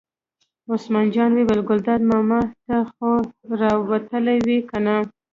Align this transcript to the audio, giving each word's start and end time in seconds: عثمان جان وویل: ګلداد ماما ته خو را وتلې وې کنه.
عثمان 0.71 1.05
جان 1.15 1.31
وویل: 1.33 1.61
ګلداد 1.69 2.01
ماما 2.11 2.41
ته 2.65 2.77
خو 2.91 3.11
را 3.59 3.71
وتلې 3.89 4.37
وې 4.45 4.57
کنه. 4.69 4.95